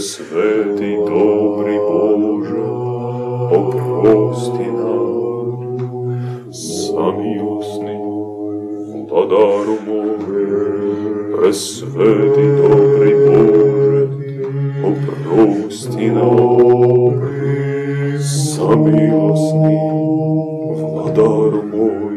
Пресвятий, 0.00 0.96
добрий 0.96 1.78
Боже, 1.78 2.62
опрости 3.52 4.66
нам, 4.72 5.78
самилостний, 6.52 7.98
владару 9.10 9.76
мой, 9.86 10.18
пресвятий, 11.36 12.50
добрий 12.56 13.14
Боже, 13.26 14.08
опрости 14.84 16.10
нам, 16.10 17.22
самилостний, 18.20 19.78
владару 20.80 21.62
мой, 21.72 22.16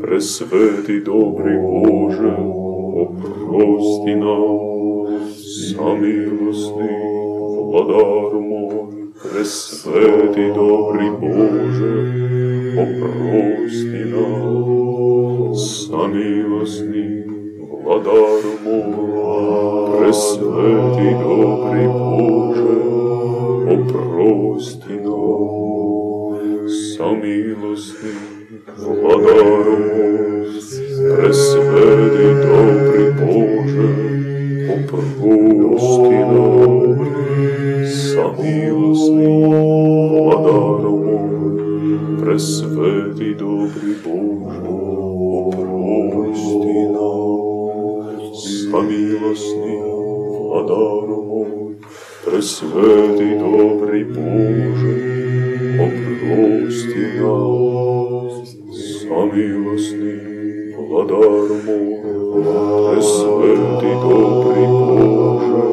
пресвятий, 0.00 1.00
добрий 1.00 1.58
Боже, 1.58 2.65
опрости 3.24 4.14
нам, 4.16 5.08
самилостний, 5.36 7.06
владару 7.56 8.40
мой, 8.40 9.04
пресвятий, 9.22 10.52
добрий 10.52 11.10
Боже, 11.10 11.92
опрости 12.74 14.04
нам, 14.04 15.54
самилостний, 15.54 17.24
владару 17.70 18.52
мой, 18.64 19.98
пресвятий, 19.98 21.14
добрий 21.22 21.86
Боже, 21.86 22.70
опрости 23.74 24.94
нам, 25.04 26.68
самилостний, 26.68 28.35
владару 28.77 29.77
мой, 29.77 30.45
пресвятий, 31.15 32.33
добрий 32.45 33.11
Боже, 33.19 33.89
опрости 34.73 36.19
нам, 36.31 36.97
самилостний, 37.85 39.43
владару 40.09 40.95
мой, 40.97 41.99
пресвятий, 42.21 43.33
добрий 43.33 43.95
Боже, 44.05 44.69
опрости 45.87 46.79
нам, 46.95 48.35
самилостний, 48.35 49.81
владару 50.39 51.19
мой, 51.23 51.75
пресвятий, 52.25 53.33
добрий 53.39 54.03
Боже, 54.03 54.91
опрости 55.79 57.05
нам, 57.19 57.54
самилостний, 60.85 60.85
владару 60.85 61.55
мой, 61.65 61.85
пресвятий, 62.93 63.95
добрий 64.03 64.67
Боже, 64.67 65.63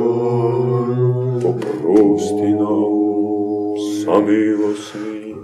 опрости 1.49 2.55
нам, 2.55 3.77
самилостний, 4.05 5.37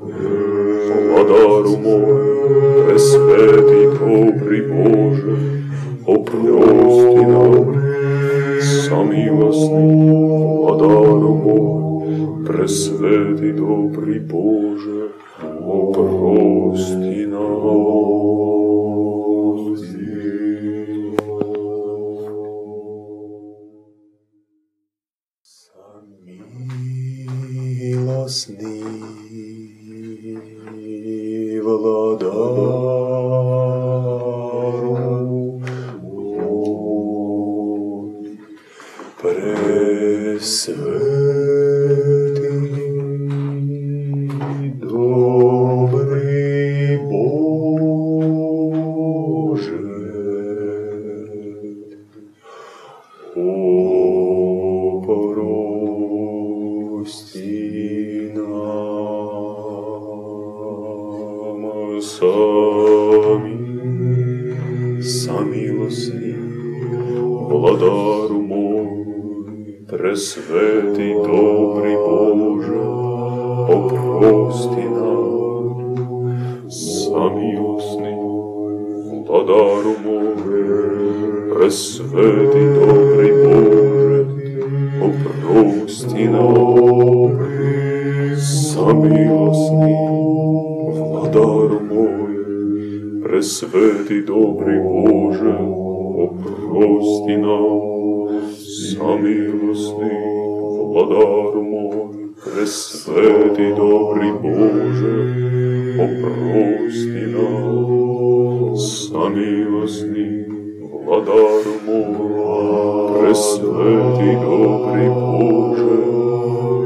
владару 1.11 1.77
мой, 1.77 2.87
пресвятий, 2.87 3.87
добрий 3.99 4.63
Боже, 4.63 5.37
опрости 6.07 7.27
нам, 7.27 7.77
самилостний, 8.61 10.11
владару 10.57 11.35
мой, 11.45 12.47
пресвятий, 12.47 13.53
добрий 13.53 14.21
Боже, 14.21 15.11
опрости 15.67 17.27
нам. 17.27 18.58
нам, 77.19 77.81
самилостний, 77.81 78.15
владару 79.27 79.95
мой, 80.05 80.35
пресвятий, 81.55 82.69
добрий 82.75 83.33
Боже, 83.45 84.27
опрости 85.03 86.29
нам, 86.29 87.39
самилостний, 88.39 89.97
владару 90.93 91.81
мой, 91.91 92.35
пресвятий, 93.23 94.23
добрий 94.23 94.81
Боже, 94.81 95.59
опрости 96.19 97.37
нам, 97.37 97.81
самилостний, 98.89 100.25
владару 100.79 101.63
мой, 101.63 102.27
пресвятий, 102.45 103.73
добрий 103.75 103.75
Боже, 103.75 103.98
опрости 106.89 107.27
нам, 107.27 108.77
самилостний, 108.77 110.47
владару 110.93 111.75
мой, 111.87 113.21
пресвятий, 113.21 114.35
добрий 114.35 115.09
Боже, 115.09 115.95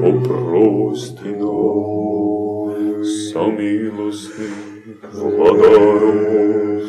опрости 0.09 1.29
нам, 1.41 3.05
самилостний, 3.05 4.55
владару 5.13 6.13
мой, 6.13 6.83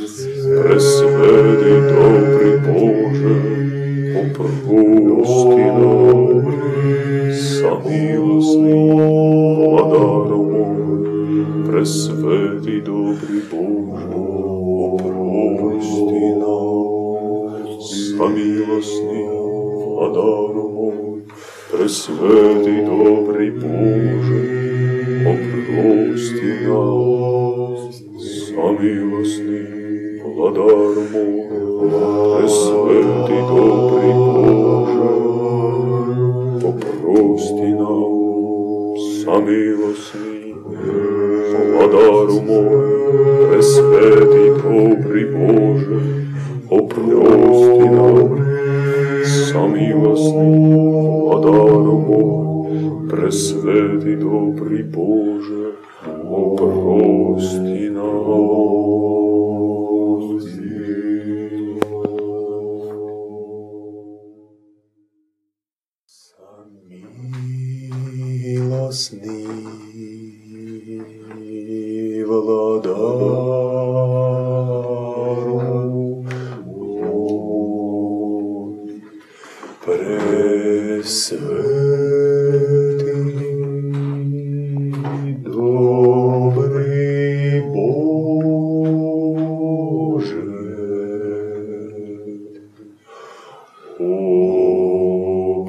пресвятий, 0.64 1.80
добрий 1.94 2.58
Боже, 2.68 3.36
опрости 4.22 4.83
oprosti 14.85 16.27
nam, 16.41 17.81
samilostni, 17.81 19.25
a 20.01 20.07
daromom, 20.15 21.23
presveti 21.71 22.77
dobri 22.87 23.51
Bože, 23.51 24.43
oprosti 25.33 26.53
nam, 26.67 27.91
samilostni, 28.21 29.63
a 30.23 30.47
daromom, 30.57 31.33
presveti 32.39 33.39
dobri 33.51 34.13
Bože, 34.15 35.13
oprosti 36.71 37.71
nam, 37.81 38.13
samilostni, 39.25 40.55
a 41.81 41.87
daromom, 41.93 42.94
владару 43.64 43.80
мой, 44.08 44.30
пресвятий 44.30 44.56
добрий 44.56 45.26
Боже, 45.26 46.02
опрости 46.70 47.90
нам, 47.90 48.38
самилосний, 49.26 50.74
владару 50.76 51.98
мой, 52.08 53.10
пресвятий 53.10 54.16
добрий 54.16 54.84
Боже, 54.84 55.63
Пресвятий, 81.05 81.45
добрий 85.45 86.75
Боже, 87.61 88.05
о, 93.99 95.65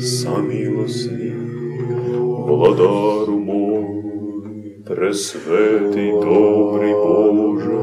самилостный, 0.00 1.32
владару 2.16 3.38
мой, 3.38 4.07
пресвятий, 4.87 6.11
добрий 6.11 6.93
Боже, 6.93 7.77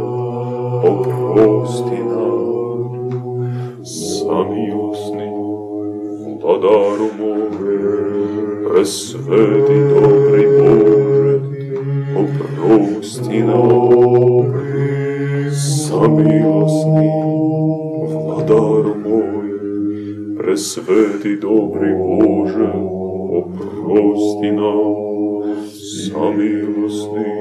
опрости 0.84 1.98
нам, 2.02 3.84
самилостный, 3.84 5.30
владару 6.42 7.08
мой, 7.18 7.48
пресвятий, 8.68 9.82
добрий 9.94 10.48
Боже, 10.58 11.40
опрости 12.16 13.42
нам, 13.42 14.54
самилостний, 15.52 17.12
владару 18.08 18.94
мой, 18.94 19.48
пресвятий, 20.38 21.36
добрий 21.36 21.94
Боже, 21.94 22.72
опрости 23.32 24.50
нам, 24.52 25.13
самилостний, 26.11 27.33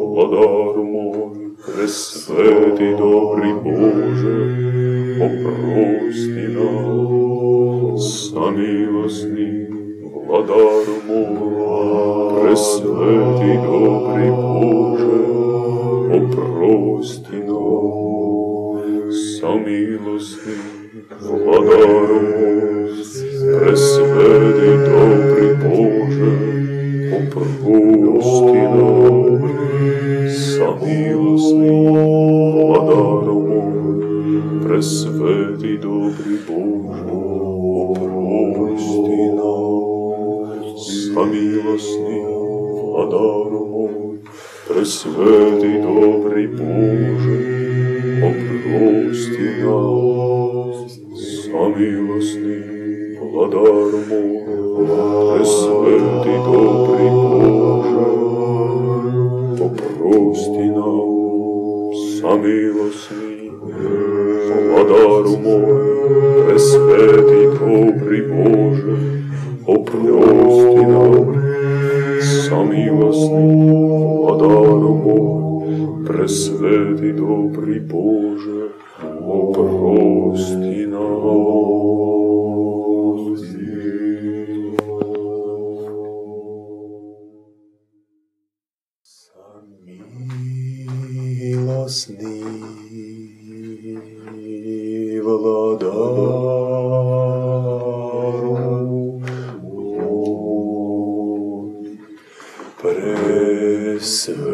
владару 0.00 0.84
мой, 0.84 1.50
пресвятий, 1.66 2.94
добрий 2.96 3.54
Боже, 3.54 4.34
опрости 5.20 6.48
нам, 6.56 7.98
самилостний, 7.98 9.68
владару 10.14 10.96
мой, 11.08 12.42
пресвятий, 12.42 13.56
добрий 13.66 14.30
Боже, 14.30 15.14
опрости 16.16 17.36
нам, 17.36 19.12
самилостний, 19.12 20.60
владару 21.20 22.20
мой, 22.20 22.51
Oprosti 27.12 28.58
nam, 28.72 29.16
samilosni, 30.32 31.76
vladaro 32.56 33.34
moj, 33.34 34.00
presveti 34.64 35.78
dobri 35.82 36.36
Bože, 36.46 37.12
oprosti 38.32 39.22
nam, 39.36 40.62
samilosni, 41.12 42.18
vladaro 42.88 43.62
moj, 43.72 44.16
presveti 44.68 45.72
dobri 45.82 46.21
нам, 62.41 62.41
самилостний, 62.41 63.51
владару 64.69 65.37
мой, 65.37 66.45
пресвятий, 66.45 67.47
добрий 67.59 68.21
Боже, 68.21 68.97
опрости 69.65 70.85
нам, 70.85 71.35
самилостний, 72.19 73.71
владару 74.17 74.93
мой, 75.05 76.05
пресвятий, 76.07 77.13
добрий 77.13 77.79
Боже, 77.79 78.69
опрости 79.27 80.87
нам. 80.87 81.37
Самилостный 91.81 92.67
владару 95.21 96.37
мой, 99.63 100.39
Пресвятый, 102.79 104.50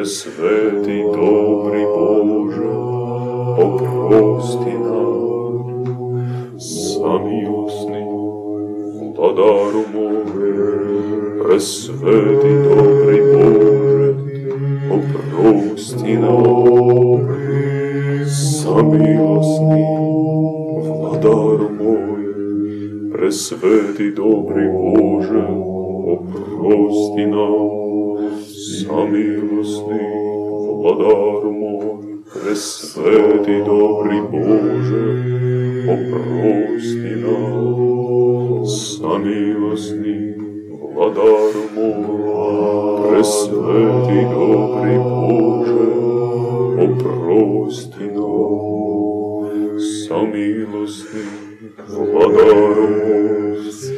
пресвятий, 0.00 1.02
добрий 1.02 1.84
Боже, 1.84 2.68
опрости 3.58 4.72
нам, 4.78 5.84
самилостний, 6.58 8.04
владару 9.16 9.84
мой, 9.94 10.24
пресвятий, 11.42 12.56
добрий 12.64 13.22
Боже, 13.32 14.14
опрости 14.90 16.18
нам, 16.18 17.28
самилостний, 18.26 19.86
владару 20.88 21.70
мой, 21.80 22.24
пресвятий, 23.12 24.10
добрий 24.10 24.68
Боже, 24.68 25.48
опрости 26.06 27.26
нам, 27.26 27.86
Самилостний, 28.61 30.13
владару 30.69 31.51
мой, 31.51 32.17
пресвятий, 32.33 33.63
добрий 33.63 34.21
Боже, 34.21 35.03
опрости 35.87 37.15
нам, 37.15 38.65
самилостний, 38.65 40.35
владару 40.93 41.63
мой, 41.75 43.09
пресвятий, 43.09 44.25
добрий 44.33 44.97
Боже, 44.97 45.81
опрости 46.85 48.05
нам, 48.15 49.79
самилостний, 49.79 51.29
владару 51.87 52.87
мой, 52.87 53.90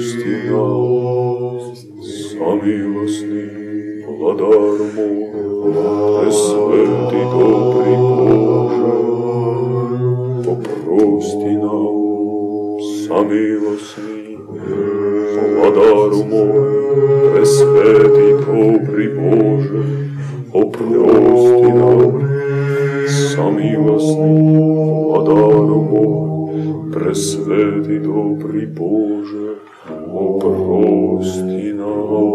нам, 0.00 1.60
самілосний, 2.38 4.04
владару 4.08 4.86
мой, 4.96 5.26
пресвятий 6.20 7.24
добрий 7.32 7.96
Боже, 7.96 8.92
попрости 10.44 11.50
нам, 11.50 12.80
самилосний, 13.06 14.38
владару 15.56 16.24
мой, 16.30 17.32
пресвятий 17.34 18.32
добрий 18.46 19.08
Боже, 19.08 19.84
опрости 20.52 21.72
нам, 21.72 22.12
самилосний, 23.08 24.58
владару 25.04 25.80
мой, 25.92 26.92
пресвятий 26.94 27.98
добрий 27.98 28.66
Боже, 28.66 29.39
oprosti 30.14 31.72
nas. 31.72 32.29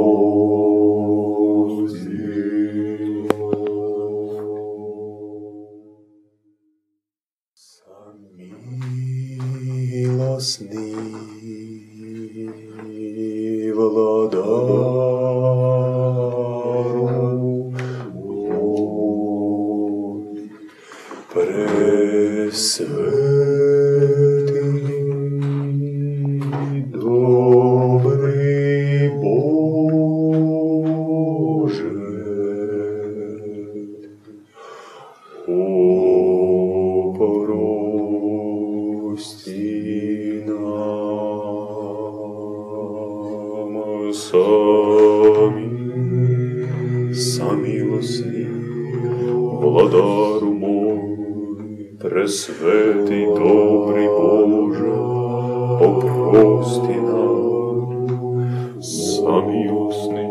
самилостный, 59.24 60.28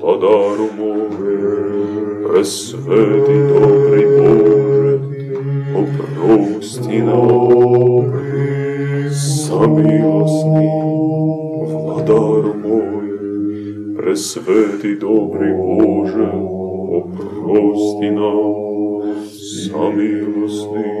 владару 0.00 0.68
мой, 0.76 1.06
пресвятий, 2.28 3.42
добрий 3.48 4.06
Боже, 4.18 5.00
опрости 5.76 7.02
нам, 7.02 8.12
самилостний, 9.12 10.70
владару 11.72 12.54
мой, 12.54 13.06
пресвятий, 13.96 14.96
добрий 14.96 15.52
Боже, 15.52 16.32
опрости 16.98 18.10
нам, 18.10 19.02
самилостний, 19.70 20.94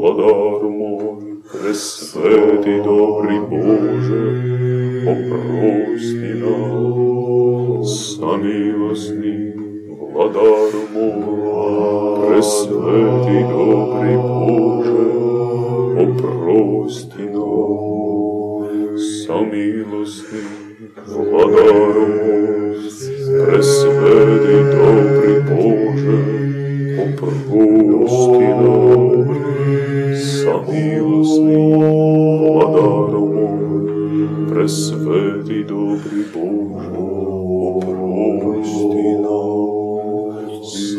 владару 0.00 0.70
мой, 0.70 1.16
пресвятий, 1.52 2.82
добрий 2.82 3.40
Боже, 3.40 4.69
опрости 5.00 6.34
нам, 6.34 7.84
самилостний, 7.84 9.54
владару 9.88 10.82
мой, 10.94 12.28
пресвятий, 12.28 13.42
добрий 13.42 14.16
Боже, 14.16 15.06
опрости 16.02 17.22
нам, 17.22 18.98
самилостний, 18.98 20.46
владару 21.06 22.06
мой, 22.06 22.76
пресвятий, 23.46 24.62
добрий 24.72 25.09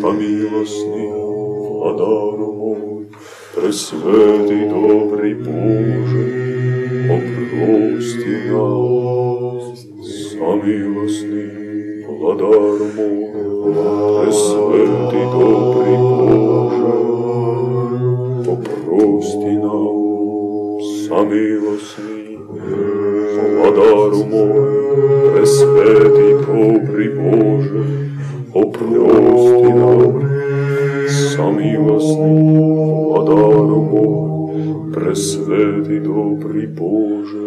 Нам, 0.03 0.15
самилостний, 0.15 1.13
владару 1.13 2.53
мой, 2.53 3.07
пресвятий, 3.55 4.69
добрий 4.69 5.35
Боже, 5.35 6.23
опрости 7.11 8.37
нам, 8.51 9.77
самилостний, 10.31 12.07
владару 12.09 12.87
мой, 12.97 13.29
пресвятий, 14.25 15.27
добрий 15.33 15.99
Боже, 15.99 16.95
опрости 18.53 19.53
нам, 19.59 20.81
самилостний, 21.09 22.39
владару 23.57 24.25
мой, 24.25 24.63
пресвятий, 25.33 26.35
добрий 26.47 27.09
Боже, 27.09 27.85
опрости 28.55 29.12
самилостний, 31.63 32.59
владару 32.59 33.83
мой, 33.83 34.93
пресвятий, 34.95 36.01
добрий 36.01 36.67
Боже, 36.67 37.42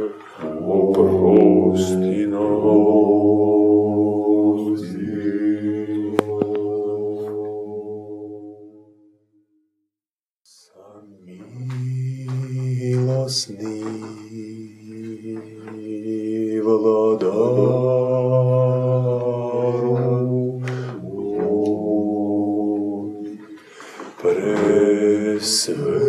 пресвятый, 25.45 26.00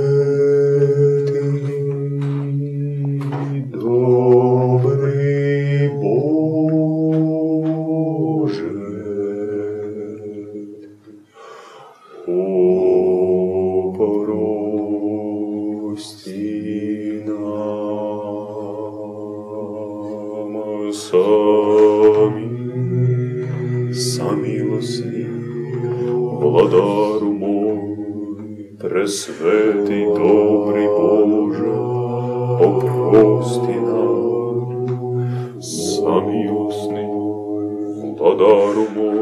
добрый 3.74 5.20
Боже, 6.00 6.32
о, 12.28 13.94
прости 15.98 17.24
нам 17.28 18.54
сами, 20.94 22.46
самилостный, 23.92 25.28
владару 26.08 27.32
мой, 27.34 27.55
пресвятий, 28.86 30.06
добрий 30.06 30.88
Боже, 30.88 31.72
опрости 32.60 33.80
нам, 33.80 34.88
самилостний, 35.62 37.08
владару 38.20 38.86
мой, 38.96 39.18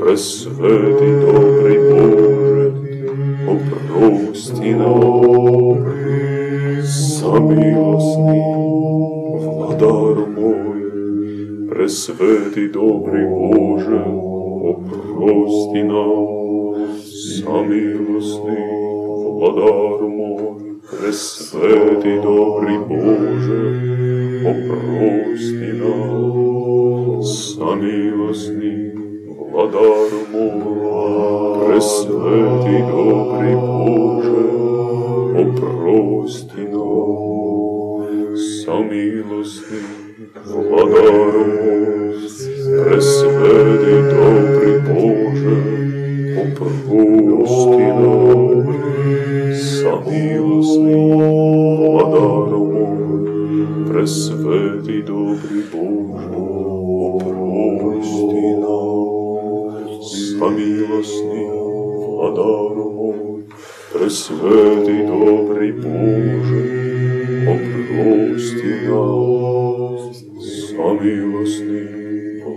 пресвятий, 0.00 1.14
добрий 1.20 1.78
Боже, 1.90 2.72
опрости 3.48 4.74
нам, 4.74 5.86
самилостний, 6.84 8.42
владару 9.44 10.26
мой, 10.36 11.68
пресвятий, 11.68 12.68
добрий 12.68 13.26
Боже, 13.26 14.04
Опрости 14.61 15.83
нам, 15.83 16.87
самилостний, 17.35 18.67
владару 19.31 20.09
мой, 20.09 20.61
Пресвятий 20.91 22.19
добрий 22.21 22.77
Боже, 22.77 23.59
опрости 24.45 25.73
нам, 25.81 27.23
самилосний 27.23 28.91
владару 29.51 30.21
мой, 30.33 31.67
Пресвятий 31.67 32.81
добрий 32.91 33.55
Боже, 33.55 34.41
опрости 35.41 36.61
нам, 36.71 38.37
самилосний 38.37 39.85
владару 40.45 41.45
мой, 41.45 41.70
Пресвятий 42.80 44.00
добрий 44.10 44.78
Боже, 44.88 45.56
опрости 46.40 47.86
нам, 47.86 48.74
самилосний 49.54 51.04
владару 51.76 52.64
мой, 52.64 53.88
Пресвятий 53.88 55.02
добрий 55.02 55.64
Боже, 55.72 56.30
опрости 57.16 58.48
нам, 58.56 60.02
самилосний 60.02 61.50
владару 62.06 62.90
мой, 62.90 63.44
Пресвятий 63.92 65.06
добрий 65.06 65.72
Боже, 65.72 66.60
опрости 67.52 68.74
нам, 68.88 69.98
самилосний 70.44 71.99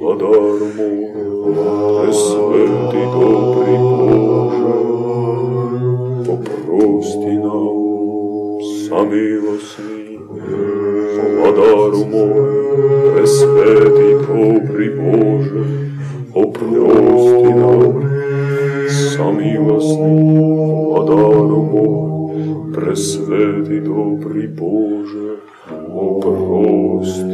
владару 0.04 0.68
мой, 0.78 1.08
Пресвятий 2.06 3.06
добрий 3.13 3.78
Боже, 3.78 4.74
опрости 6.34 7.34
нам, 7.38 8.60
самилосний 8.88 10.20
владару 11.38 12.06
мой, 12.06 12.34
Пресвятий 13.13 14.13
добрий 14.28 14.89
Боже, 14.89 15.66
опрости 16.34 17.54
нам, 17.54 18.04
самилосний 19.16 20.39
владару 20.86 21.62
мой, 21.74 22.74
Пресвятий 22.75 23.80
добрий 23.80 24.48
Боже, 24.48 25.38
опрости 25.94 27.24
нам. 27.24 27.33